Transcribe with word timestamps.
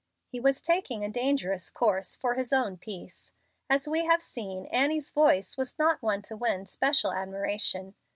He 0.25 0.39
was 0.39 0.61
taking 0.61 1.03
a 1.05 1.11
dangerous 1.11 1.69
course 1.69 2.15
for 2.15 2.33
his 2.33 2.51
own 2.51 2.75
peace. 2.77 3.31
As 3.69 3.87
we 3.87 4.05
have 4.05 4.23
seen, 4.23 4.65
Annie's 4.71 5.11
voice 5.11 5.57
was 5.57 5.77
not 5.77 6.01
one 6.01 6.23
to 6.23 6.35
win 6.35 6.65
special 6.65 7.11
admiration. 7.13 7.93